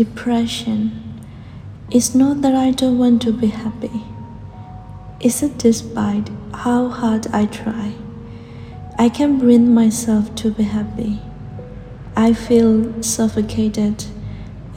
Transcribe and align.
Depression 0.00 1.20
It's 1.90 2.14
not 2.14 2.40
that 2.40 2.54
I 2.54 2.70
don't 2.70 2.96
want 2.96 3.20
to 3.20 3.34
be 3.34 3.48
happy. 3.48 4.02
It's 5.20 5.40
that 5.40 5.58
despite 5.58 6.30
how 6.54 6.88
hard 6.88 7.26
I 7.34 7.44
try, 7.44 7.92
I 8.98 9.10
can 9.10 9.38
bring 9.38 9.74
myself 9.74 10.34
to 10.36 10.52
be 10.52 10.62
happy. 10.62 11.20
I 12.16 12.32
feel 12.32 13.02
suffocated, 13.02 14.06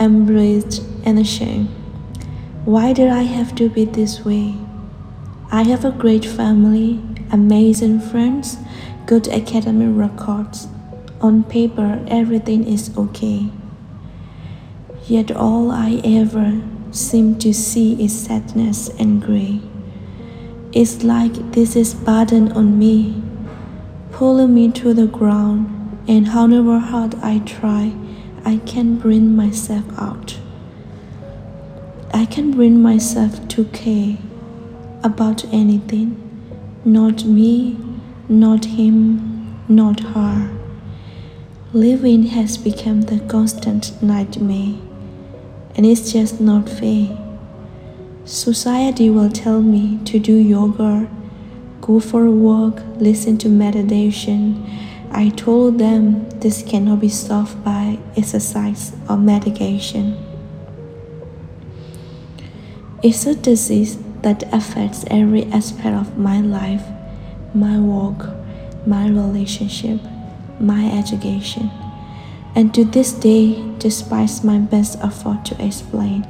embraced, 0.00 0.82
and 1.04 1.20
ashamed. 1.20 1.68
Why 2.64 2.92
did 2.92 3.08
I 3.08 3.22
have 3.22 3.54
to 3.62 3.70
be 3.70 3.84
this 3.84 4.24
way? 4.24 4.56
I 5.52 5.62
have 5.62 5.84
a 5.84 5.92
great 5.92 6.24
family, 6.24 7.00
amazing 7.30 8.00
friends, 8.00 8.56
good 9.06 9.28
academic 9.28 9.96
records. 9.96 10.66
On 11.20 11.44
paper, 11.44 12.04
everything 12.08 12.66
is 12.66 12.90
okay. 12.98 13.52
Yet 15.08 15.32
all 15.32 15.72
I 15.72 16.00
ever 16.04 16.62
seem 16.92 17.36
to 17.40 17.52
see 17.52 18.02
is 18.02 18.16
sadness 18.16 18.88
and 19.00 19.20
gray. 19.20 19.60
It's 20.72 21.02
like 21.02 21.52
this 21.52 21.74
is 21.74 21.92
burden 21.92 22.52
on 22.52 22.78
me, 22.78 23.20
pulling 24.12 24.54
me 24.54 24.70
to 24.70 24.94
the 24.94 25.08
ground, 25.08 25.98
and 26.06 26.28
however 26.28 26.78
hard 26.78 27.16
I 27.16 27.40
try, 27.40 27.92
I 28.44 28.58
can't 28.58 29.00
bring 29.00 29.34
myself 29.34 29.84
out. 29.98 30.38
I 32.14 32.24
can 32.24 32.52
bring 32.52 32.80
myself 32.80 33.48
to 33.48 33.64
care 33.66 34.18
about 35.02 35.44
anything, 35.46 36.16
not 36.84 37.24
me, 37.24 37.76
not 38.28 38.66
him, 38.66 39.58
not 39.68 39.98
her. 40.14 40.48
Living 41.72 42.24
has 42.26 42.56
become 42.56 43.02
the 43.02 43.18
constant 43.20 44.00
nightmare 44.00 44.76
and 45.74 45.86
it's 45.86 46.12
just 46.12 46.40
not 46.40 46.68
fair. 46.68 47.16
Society 48.24 49.10
will 49.10 49.30
tell 49.30 49.60
me 49.60 49.98
to 50.04 50.18
do 50.18 50.36
yoga, 50.36 51.08
go 51.80 51.98
for 51.98 52.24
a 52.24 52.30
walk, 52.30 52.80
listen 52.96 53.36
to 53.38 53.48
meditation. 53.48 54.64
I 55.10 55.30
told 55.30 55.78
them 55.78 56.28
this 56.40 56.62
cannot 56.62 57.00
be 57.00 57.08
solved 57.08 57.64
by 57.64 57.98
exercise 58.16 58.92
or 59.08 59.16
medication. 59.16 60.16
It's 63.02 63.26
a 63.26 63.34
disease 63.34 63.98
that 64.22 64.44
affects 64.54 65.04
every 65.10 65.44
aspect 65.46 65.96
of 65.96 66.16
my 66.16 66.40
life, 66.40 66.84
my 67.54 67.78
work, 67.78 68.30
my 68.86 69.08
relationship, 69.08 70.00
my 70.60 70.86
education. 70.96 71.70
And 72.54 72.74
to 72.74 72.84
this 72.84 73.12
day, 73.12 73.64
despite 73.78 74.44
my 74.44 74.58
best 74.58 74.98
effort 75.02 75.46
to 75.46 75.64
explain, 75.64 76.26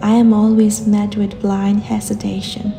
I 0.00 0.12
am 0.12 0.32
always 0.32 0.86
met 0.86 1.16
with 1.16 1.40
blind 1.40 1.82
hesitation. 1.82 2.72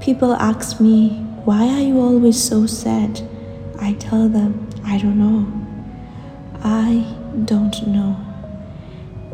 People 0.00 0.34
ask 0.34 0.80
me, 0.80 1.10
Why 1.44 1.66
are 1.68 1.80
you 1.80 1.98
always 1.98 2.40
so 2.40 2.66
sad? 2.66 3.20
I 3.80 3.94
tell 3.94 4.28
them, 4.28 4.70
I 4.84 4.98
don't 4.98 5.18
know. 5.18 5.46
I 6.62 7.16
don't 7.44 7.84
know. 7.88 8.16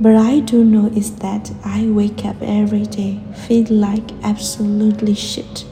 But 0.00 0.17
I 0.17 0.41
do 0.41 0.64
know 0.64 0.87
is 0.87 1.17
that 1.17 1.53
I 1.64 1.87
wake 1.87 2.25
up 2.25 2.37
every 2.41 2.87
day, 2.87 3.20
feel 3.47 3.67
like 3.69 4.11
absolutely 4.22 5.14
shit, 5.14 5.67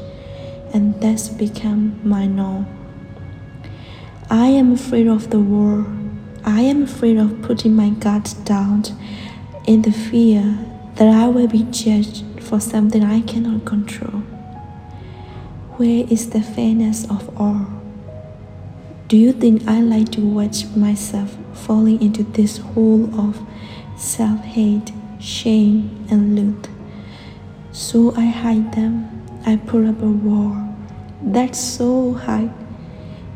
and 0.75 1.01
that's 1.01 1.29
become 1.29 2.01
my 2.05 2.27
norm. 2.27 2.67
I 4.31 4.49
am 4.49 4.73
afraid 4.73 5.07
of 5.07 5.31
the 5.31 5.41
world 5.41 6.04
I 6.47 6.61
am 6.61 6.83
afraid 6.83 7.17
of 7.17 7.41
putting 7.41 7.75
my 7.75 7.89
guard 7.89 8.29
down 8.45 8.85
in 9.67 9.81
the 9.81 9.91
fear 9.91 10.59
that 10.97 11.09
I 11.09 11.27
will 11.29 11.49
be 11.49 11.63
judged 11.71 12.23
for 12.41 12.61
something 12.61 13.03
I 13.03 13.23
cannot 13.23 13.65
control. 13.65 14.21
Where 15.79 16.07
is 16.11 16.31
the 16.31 16.43
fairness 16.43 17.11
of 17.11 17.35
all? 17.41 17.67
Do 19.09 19.17
you 19.17 19.33
think 19.33 19.67
I 19.67 19.81
like 19.81 20.13
to 20.13 20.21
watch 20.21 20.67
myself 20.77 21.35
falling 21.55 22.03
into 22.03 22.23
this 22.23 22.59
hole 22.59 23.09
of 23.19 23.41
self 23.97 24.41
hate, 24.41 24.93
shame, 25.19 26.07
and 26.11 26.37
loot? 26.37 26.69
So 27.73 28.15
I 28.17 28.27
hide 28.27 28.73
them. 28.75 29.09
I 29.47 29.57
put 29.57 29.87
up 29.87 30.03
a 30.03 30.07
wall 30.11 30.57
that's 31.23 31.59
so 31.59 32.13
high 32.13 32.51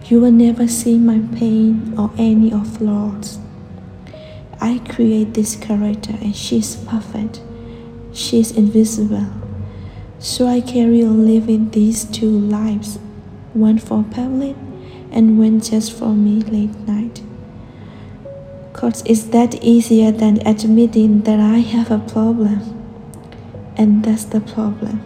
you 0.08 0.18
will 0.18 0.32
never 0.32 0.66
see 0.66 0.98
my 0.98 1.20
pain 1.36 1.94
or 1.98 2.10
any 2.16 2.50
of 2.50 2.78
flaws. 2.78 3.38
I 4.58 4.80
create 4.88 5.34
this 5.34 5.54
character 5.54 6.14
and 6.22 6.34
she's 6.34 6.76
perfect. 6.76 7.42
She's 8.14 8.50
invisible. 8.50 9.26
So 10.18 10.46
I 10.46 10.62
carry 10.62 11.04
on 11.04 11.26
living 11.26 11.70
these 11.70 12.04
two 12.04 12.30
lives, 12.30 12.98
one 13.52 13.78
for 13.78 14.02
public 14.10 14.56
and 15.12 15.38
one 15.38 15.60
just 15.60 15.92
for 15.92 16.14
me 16.14 16.40
late 16.40 16.74
night. 16.88 17.22
Cause 18.72 19.02
it's 19.04 19.24
that 19.24 19.62
easier 19.62 20.10
than 20.10 20.46
admitting 20.46 21.22
that 21.22 21.38
I 21.38 21.58
have 21.58 21.90
a 21.90 21.98
problem. 21.98 22.60
And 23.76 24.02
that's 24.02 24.24
the 24.24 24.40
problem. 24.40 25.02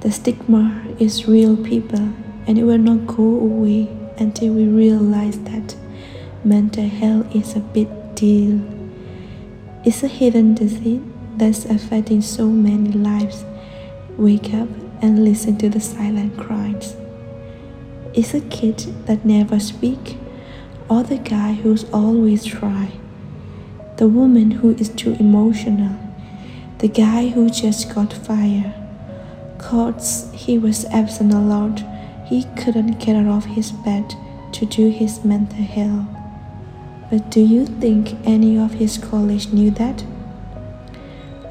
The 0.00 0.10
stigma 0.10 0.82
is 0.98 1.28
real 1.28 1.56
people 1.56 2.12
and 2.46 2.58
it 2.58 2.64
will 2.64 2.78
not 2.78 3.06
go 3.06 3.24
away 3.24 3.88
until 4.18 4.54
we 4.54 4.66
realize 4.66 5.38
that 5.40 5.76
mental 6.44 6.88
health 6.88 7.34
is 7.34 7.56
a 7.56 7.60
big 7.60 7.88
deal. 8.14 8.60
It's 9.84 10.02
a 10.02 10.08
hidden 10.08 10.54
disease 10.54 11.02
that's 11.36 11.64
affecting 11.64 12.22
so 12.22 12.48
many 12.48 12.92
lives. 12.92 13.44
Wake 14.16 14.54
up 14.54 14.68
and 15.02 15.24
listen 15.24 15.58
to 15.58 15.68
the 15.68 15.80
silent 15.80 16.36
cries. 16.38 16.96
It's 18.14 18.32
a 18.32 18.40
kid 18.40 18.78
that 19.06 19.24
never 19.24 19.60
speak, 19.60 20.16
or 20.88 21.02
the 21.02 21.18
guy 21.18 21.52
who's 21.52 21.84
always 21.90 22.44
try, 22.44 22.92
the 23.98 24.08
woman 24.08 24.50
who 24.52 24.70
is 24.76 24.88
too 24.88 25.14
emotional, 25.20 25.98
the 26.78 26.88
guy 26.88 27.28
who 27.28 27.50
just 27.50 27.94
got 27.94 28.12
fired. 28.12 28.72
Cause 29.58 30.30
he 30.32 30.58
was 30.58 30.84
absent 30.86 31.34
a 31.34 31.38
lot 31.38 31.82
he 32.26 32.44
couldn't 32.56 32.98
get 32.98 33.16
out 33.16 33.26
of 33.26 33.44
his 33.44 33.72
bed 33.72 34.14
to 34.52 34.66
do 34.66 34.90
his 34.90 35.24
mental 35.24 35.62
health. 35.62 36.06
But 37.10 37.30
do 37.30 37.40
you 37.40 37.66
think 37.66 38.14
any 38.26 38.58
of 38.58 38.72
his 38.74 38.98
colleagues 38.98 39.52
knew 39.52 39.70
that? 39.72 40.04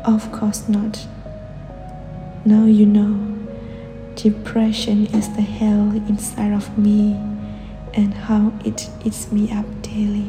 Of 0.03 0.31
course 0.31 0.67
not. 0.67 1.07
Now 2.43 2.65
you 2.65 2.85
know, 2.85 3.37
depression 4.15 5.07
is 5.07 5.33
the 5.35 5.41
hell 5.41 5.91
inside 6.09 6.51
of 6.51 6.77
me 6.77 7.13
and 7.93 8.13
how 8.13 8.53
it 8.65 8.89
eats 9.03 9.31
me 9.31 9.51
up 9.51 9.65
daily. 9.81 10.27